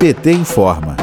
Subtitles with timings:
[0.00, 0.96] PT informa.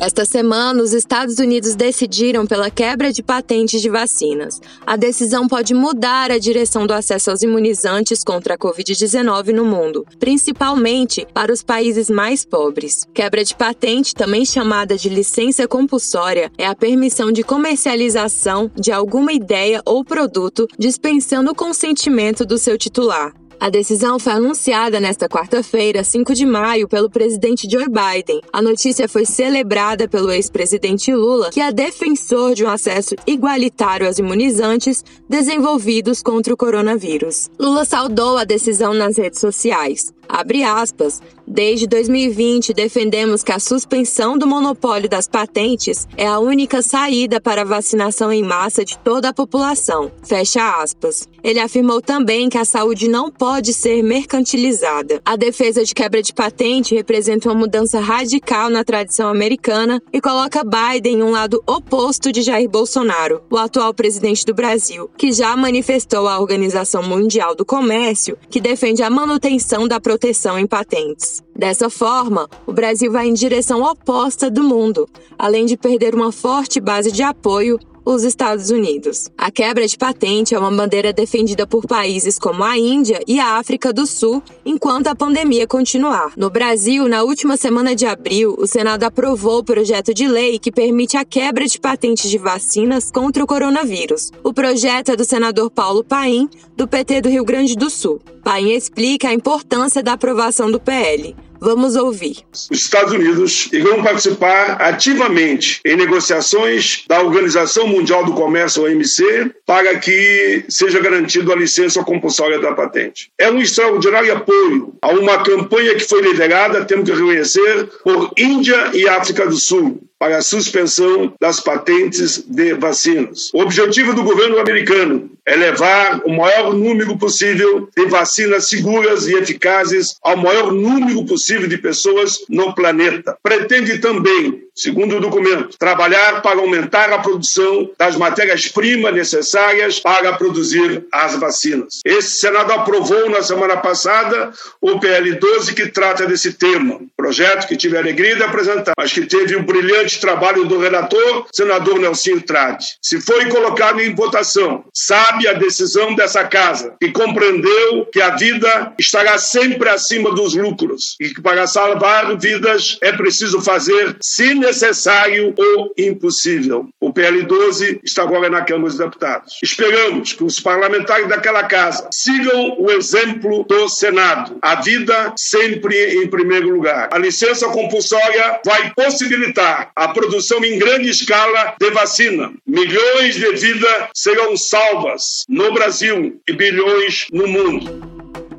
[0.00, 4.60] Esta semana, os Estados Unidos decidiram pela quebra de patentes de vacinas.
[4.84, 10.04] A decisão pode mudar a direção do acesso aos imunizantes contra a Covid-19 no mundo,
[10.18, 13.06] principalmente para os países mais pobres.
[13.14, 19.32] Quebra de patente, também chamada de licença compulsória, é a permissão de comercialização de alguma
[19.32, 23.32] ideia ou produto dispensando o consentimento do seu titular.
[23.62, 28.40] A decisão foi anunciada nesta quarta-feira, 5 de maio, pelo presidente Joe Biden.
[28.52, 34.18] A notícia foi celebrada pelo ex-presidente Lula, que é defensor de um acesso igualitário aos
[34.18, 37.48] imunizantes desenvolvidos contra o coronavírus.
[37.56, 40.12] Lula saudou a decisão nas redes sociais.
[40.28, 41.20] Abre aspas.
[41.46, 47.62] Desde 2020, defendemos que a suspensão do monopólio das patentes é a única saída para
[47.62, 50.10] a vacinação em massa de toda a população.
[50.22, 51.28] Fecha aspas.
[51.42, 55.20] Ele afirmou também que a saúde não pode ser mercantilizada.
[55.24, 60.62] A defesa de quebra de patente representa uma mudança radical na tradição americana e coloca
[60.64, 65.56] Biden em um lado oposto de Jair Bolsonaro, o atual presidente do Brasil, que já
[65.56, 71.42] manifestou à Organização Mundial do Comércio que defende a manutenção da proteção em patentes.
[71.56, 76.78] Dessa forma, o Brasil vai em direção oposta do mundo, além de perder uma forte
[76.80, 79.28] base de apoio os Estados Unidos.
[79.36, 83.56] A quebra de patente é uma bandeira defendida por países como a Índia e a
[83.58, 86.32] África do Sul enquanto a pandemia continuar.
[86.36, 90.72] No Brasil, na última semana de abril, o Senado aprovou o projeto de lei que
[90.72, 94.30] permite a quebra de patentes de vacinas contra o coronavírus.
[94.42, 98.20] O projeto é do senador Paulo Paim, do PT do Rio Grande do Sul.
[98.42, 101.36] Paim explica a importância da aprovação do PL.
[101.64, 102.38] Vamos ouvir.
[102.52, 109.96] Os Estados Unidos irão participar ativamente em negociações da Organização Mundial do Comércio, OMC, para
[110.00, 113.30] que seja garantida a licença compulsória da patente.
[113.38, 118.90] É um extraordinário apoio a uma campanha que foi liderada, temos que reconhecer, por Índia
[118.92, 123.50] e África do Sul, para a suspensão das patentes de vacinas.
[123.54, 129.34] O objetivo do governo americano é levar o maior número possível de vacinas seguras e
[129.34, 133.36] eficazes ao maior número possível de pessoas no planeta.
[133.42, 141.06] Pretende também segundo o documento, trabalhar para aumentar a produção das matérias-primas necessárias para produzir
[141.12, 142.00] as vacinas.
[142.04, 147.76] Esse Senado aprovou na semana passada o PL 12 que trata desse tema, projeto que
[147.76, 152.40] tive a alegria de apresentar, mas que teve o brilhante trabalho do relator, senador Nelson
[152.40, 152.84] Trade.
[153.02, 158.92] Se foi colocado em votação, sabe a decisão dessa casa, que compreendeu que a vida
[158.98, 165.52] estará sempre acima dos lucros e que para salvar vidas é preciso fazer, se necessário
[165.56, 166.88] ou impossível.
[167.00, 169.58] O PL 12 está agora na Câmara dos Deputados.
[169.62, 174.56] Esperamos que os parlamentares daquela casa sigam o exemplo do Senado.
[174.62, 177.08] A vida sempre em primeiro lugar.
[177.12, 182.52] A licença compulsória vai possibilitar a produção em grande escala de vacina.
[182.66, 188.11] Milhões de vidas serão salvas no Brasil e bilhões no mundo.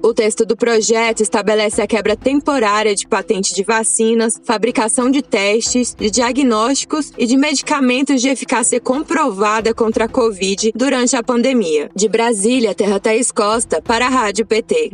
[0.05, 5.95] O texto do projeto estabelece a quebra temporária de patente de vacinas, fabricação de testes,
[5.95, 11.89] de diagnósticos e de medicamentos de eficácia comprovada contra a Covid durante a pandemia.
[11.95, 14.91] De Brasília, Terra Thaís Costa, para a Rádio PT.